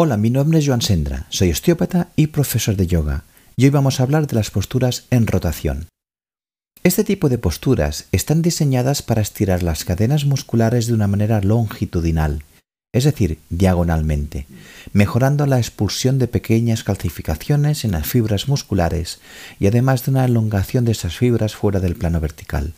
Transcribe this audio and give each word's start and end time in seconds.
Hola, 0.00 0.16
mi 0.16 0.30
nombre 0.30 0.60
es 0.60 0.64
Joan 0.68 0.80
Sendra, 0.80 1.26
soy 1.28 1.50
osteópata 1.50 2.10
y 2.14 2.28
profesor 2.28 2.76
de 2.76 2.86
yoga, 2.86 3.24
y 3.56 3.64
hoy 3.64 3.70
vamos 3.70 3.98
a 3.98 4.04
hablar 4.04 4.28
de 4.28 4.36
las 4.36 4.52
posturas 4.52 5.06
en 5.10 5.26
rotación. 5.26 5.88
Este 6.84 7.02
tipo 7.02 7.28
de 7.28 7.38
posturas 7.38 8.06
están 8.12 8.40
diseñadas 8.40 9.02
para 9.02 9.22
estirar 9.22 9.64
las 9.64 9.84
cadenas 9.84 10.24
musculares 10.24 10.86
de 10.86 10.94
una 10.94 11.08
manera 11.08 11.40
longitudinal, 11.40 12.44
es 12.92 13.02
decir, 13.02 13.40
diagonalmente, 13.50 14.46
mejorando 14.92 15.46
la 15.46 15.58
expulsión 15.58 16.20
de 16.20 16.28
pequeñas 16.28 16.84
calcificaciones 16.84 17.84
en 17.84 17.90
las 17.90 18.06
fibras 18.06 18.46
musculares 18.46 19.18
y 19.58 19.66
además 19.66 20.04
de 20.04 20.12
una 20.12 20.26
elongación 20.26 20.84
de 20.84 20.92
esas 20.92 21.16
fibras 21.16 21.56
fuera 21.56 21.80
del 21.80 21.96
plano 21.96 22.20
vertical. 22.20 22.72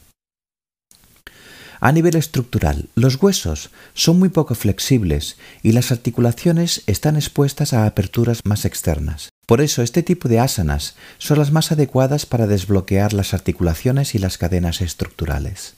A 1.81 1.93
nivel 1.93 2.15
estructural, 2.17 2.91
los 2.95 3.21
huesos 3.23 3.71
son 3.95 4.19
muy 4.19 4.29
poco 4.29 4.55
flexibles 4.55 5.39
y 5.63 5.73
las 5.73 5.91
articulaciones 5.91 6.83
están 6.87 7.17
expuestas 7.17 7.73
a 7.73 7.87
aperturas 7.87 8.41
más 8.45 8.67
externas. 8.67 9.31
Por 9.47 9.63
eso 9.63 9.83
este 9.83 10.03
tipo 10.03 10.29
de 10.29 10.41
asanas 10.41 10.95
son 11.17 11.39
las 11.39 11.53
más 11.53 11.73
adecuadas 11.73 12.27
para 12.27 12.47
desbloquear 12.47 13.15
las 13.15 13.33
articulaciones 13.33 14.15
y 14.15 14.19
las 14.19 14.37
cadenas 14.37 14.83
estructurales. 14.83 15.75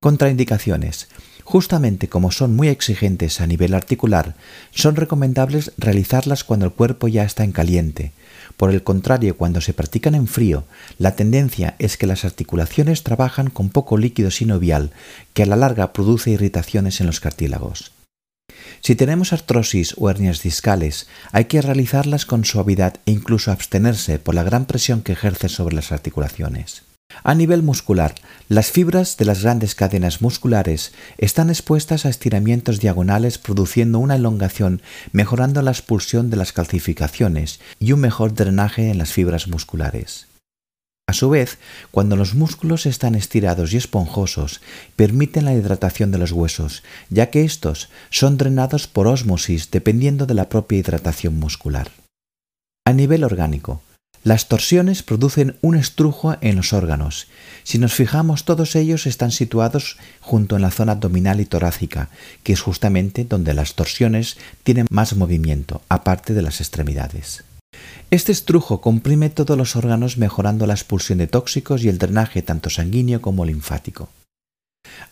Contraindicaciones. 0.00 1.08
Justamente 1.44 2.08
como 2.08 2.30
son 2.30 2.56
muy 2.56 2.68
exigentes 2.68 3.40
a 3.40 3.46
nivel 3.46 3.74
articular, 3.74 4.34
son 4.72 4.96
recomendables 4.96 5.72
realizarlas 5.76 6.42
cuando 6.42 6.66
el 6.66 6.72
cuerpo 6.72 7.06
ya 7.06 7.24
está 7.24 7.44
en 7.44 7.52
caliente, 7.52 8.12
por 8.56 8.70
el 8.70 8.82
contrario, 8.82 9.36
cuando 9.36 9.60
se 9.60 9.74
practican 9.74 10.14
en 10.14 10.28
frío, 10.28 10.64
la 10.98 11.16
tendencia 11.16 11.74
es 11.78 11.96
que 11.96 12.06
las 12.06 12.24
articulaciones 12.24 13.02
trabajan 13.02 13.50
con 13.50 13.68
poco 13.68 13.98
líquido 13.98 14.30
sinovial, 14.30 14.92
que 15.32 15.42
a 15.42 15.46
la 15.46 15.56
larga 15.56 15.92
produce 15.92 16.30
irritaciones 16.30 17.00
en 17.00 17.06
los 17.06 17.20
cartílagos. 17.20 17.92
Si 18.80 18.94
tenemos 18.94 19.32
artrosis 19.32 19.94
o 19.98 20.08
hernias 20.08 20.42
discales, 20.42 21.08
hay 21.32 21.46
que 21.46 21.62
realizarlas 21.62 22.26
con 22.26 22.44
suavidad 22.44 22.94
e 23.06 23.12
incluso 23.12 23.50
abstenerse 23.50 24.18
por 24.18 24.34
la 24.34 24.44
gran 24.44 24.66
presión 24.66 25.02
que 25.02 25.12
ejerce 25.12 25.48
sobre 25.48 25.74
las 25.74 25.90
articulaciones. 25.90 26.82
A 27.22 27.34
nivel 27.34 27.62
muscular, 27.62 28.14
las 28.48 28.70
fibras 28.70 29.16
de 29.16 29.24
las 29.24 29.42
grandes 29.42 29.74
cadenas 29.74 30.20
musculares 30.20 30.92
están 31.18 31.48
expuestas 31.48 32.04
a 32.04 32.08
estiramientos 32.08 32.80
diagonales 32.80 33.38
produciendo 33.38 33.98
una 33.98 34.16
elongación, 34.16 34.82
mejorando 35.12 35.62
la 35.62 35.70
expulsión 35.70 36.30
de 36.30 36.36
las 36.36 36.52
calcificaciones 36.52 37.60
y 37.78 37.92
un 37.92 38.00
mejor 38.00 38.34
drenaje 38.34 38.90
en 38.90 38.98
las 38.98 39.12
fibras 39.12 39.48
musculares. 39.48 40.26
A 41.06 41.12
su 41.12 41.28
vez, 41.28 41.58
cuando 41.90 42.16
los 42.16 42.34
músculos 42.34 42.86
están 42.86 43.14
estirados 43.14 43.74
y 43.74 43.76
esponjosos, 43.76 44.62
permiten 44.96 45.44
la 45.44 45.52
hidratación 45.52 46.10
de 46.10 46.18
los 46.18 46.32
huesos, 46.32 46.82
ya 47.10 47.28
que 47.28 47.44
estos 47.44 47.90
son 48.08 48.38
drenados 48.38 48.86
por 48.86 49.06
ósmosis 49.06 49.70
dependiendo 49.70 50.24
de 50.24 50.34
la 50.34 50.48
propia 50.48 50.78
hidratación 50.78 51.38
muscular. 51.38 51.90
A 52.86 52.92
nivel 52.94 53.22
orgánico, 53.22 53.82
las 54.24 54.48
torsiones 54.48 55.02
producen 55.02 55.56
un 55.60 55.76
estrujo 55.76 56.36
en 56.40 56.56
los 56.56 56.72
órganos. 56.72 57.28
Si 57.62 57.78
nos 57.78 57.92
fijamos, 57.92 58.44
todos 58.44 58.74
ellos 58.74 59.06
están 59.06 59.30
situados 59.30 59.98
junto 60.20 60.56
en 60.56 60.62
la 60.62 60.70
zona 60.70 60.92
abdominal 60.92 61.40
y 61.40 61.44
torácica, 61.44 62.08
que 62.42 62.54
es 62.54 62.62
justamente 62.62 63.24
donde 63.24 63.52
las 63.52 63.74
torsiones 63.74 64.38
tienen 64.62 64.86
más 64.90 65.14
movimiento, 65.14 65.82
aparte 65.90 66.32
de 66.32 66.40
las 66.40 66.60
extremidades. 66.60 67.44
Este 68.10 68.32
estrujo 68.32 68.80
comprime 68.80 69.28
todos 69.28 69.58
los 69.58 69.76
órganos 69.76 70.16
mejorando 70.16 70.66
la 70.66 70.74
expulsión 70.74 71.18
de 71.18 71.26
tóxicos 71.26 71.84
y 71.84 71.90
el 71.90 71.98
drenaje 71.98 72.40
tanto 72.40 72.70
sanguíneo 72.70 73.20
como 73.20 73.44
linfático. 73.44 74.08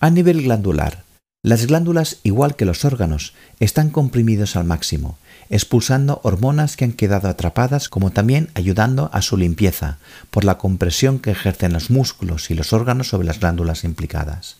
A 0.01 0.09
nivel 0.09 0.43
glandular, 0.43 1.05
las 1.45 1.67
glándulas, 1.67 2.19
igual 2.23 2.55
que 2.55 2.65
los 2.65 2.85
órganos, 2.85 3.35
están 3.59 3.91
comprimidos 3.91 4.55
al 4.55 4.65
máximo, 4.65 5.19
expulsando 5.53 6.21
hormonas 6.25 6.77
que 6.77 6.85
han 6.85 6.93
quedado 6.93 7.29
atrapadas 7.29 7.89
como 7.91 8.11
también 8.11 8.49
ayudando 8.55 9.11
a 9.13 9.21
su 9.21 9.37
limpieza 9.37 9.99
por 10.31 10.45
la 10.45 10.57
compresión 10.57 11.19
que 11.19 11.31
ejercen 11.31 11.75
los 11.75 11.91
músculos 11.91 12.51
y 12.51 12.55
los 12.55 12.73
órganos 12.73 13.09
sobre 13.09 13.27
las 13.27 13.39
glándulas 13.39 13.85
implicadas. 13.85 14.57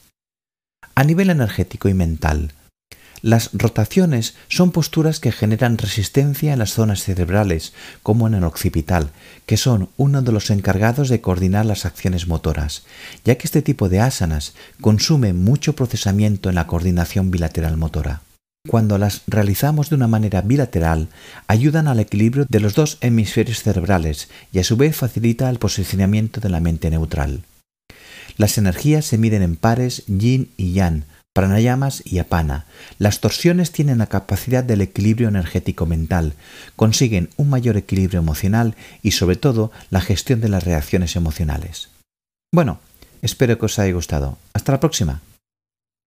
A 0.95 1.03
nivel 1.03 1.31
energético 1.31 1.89
y 1.89 1.95
mental, 1.95 2.53
las 3.23 3.51
rotaciones 3.53 4.35
son 4.49 4.71
posturas 4.73 5.19
que 5.19 5.33
generan 5.33 5.79
resistencia 5.79 6.53
en 6.53 6.59
las 6.59 6.73
zonas 6.73 7.05
cerebrales, 7.05 7.73
como 8.03 8.27
en 8.27 8.35
el 8.35 8.45
occipital, 8.45 9.13
que 9.47 9.57
son 9.57 9.89
uno 9.97 10.21
de 10.21 10.33
los 10.33 10.51
encargados 10.51 11.09
de 11.09 11.21
coordinar 11.21 11.65
las 11.65 11.87
acciones 11.87 12.27
motoras, 12.27 12.85
ya 13.25 13.37
que 13.37 13.47
este 13.47 13.63
tipo 13.63 13.89
de 13.89 14.01
asanas 14.01 14.55
consume 14.81 15.33
mucho 15.33 15.75
procesamiento 15.75 16.51
en 16.51 16.57
la 16.57 16.67
coordinación 16.67 17.31
bilateral 17.31 17.77
motora. 17.79 18.23
Cuando 18.69 18.97
las 18.97 19.23
realizamos 19.27 19.91
de 19.91 19.97
una 19.97 20.07
manera 20.07 20.41
bilateral, 20.41 21.09
ayudan 21.49 21.89
al 21.89 21.99
equilibrio 21.99 22.47
de 22.49 22.61
los 22.61 22.75
dos 22.75 22.99
hemisferios 23.01 23.63
cerebrales 23.63 24.29
y 24.53 24.61
a 24.61 24.65
su 24.65 24.77
vez 24.77 24.97
facilita 24.97 25.51
el 25.51 25.59
posicionamiento 25.59 26.41
de 26.41 26.49
la 26.49 26.61
mente 26.61 26.89
neutral. 26.89 27.43
Las 28.37 28.59
energías 28.59 29.05
se 29.05 29.19
miden 29.19 29.43
en 29.43 29.57
pares 29.57 30.05
yin 30.07 30.53
y 30.57 30.73
yang, 30.75 31.05
pranayamas 31.33 32.03
y 32.07 32.21
apana. 32.21 32.67
Las 32.99 33.21
torsiones 33.21 33.73
tienen 33.73 33.99
la 33.99 34.07
capacidad 34.07 34.63
del 34.63 34.81
equilibrio 34.81 35.29
energético 35.29 35.85
mental, 35.85 36.35
consiguen 36.77 37.31
un 37.37 37.51
mayor 37.51 37.77
equilibrio 37.77 38.21
emocional 38.21 38.77
y 39.03 39.11
sobre 39.11 39.37
todo 39.37 39.73
la 39.91 40.01
gestión 40.01 40.41
de 40.41 40.49
las 40.49 40.63
reacciones 40.63 41.17
emocionales. 41.17 41.89
Bueno, 42.55 42.79
espero 43.23 43.59
que 43.59 43.67
os 43.67 43.79
haya 43.81 43.93
gustado. 43.93 44.39
Hasta 44.55 44.71
la 44.71 44.81
próxima. 44.81 45.21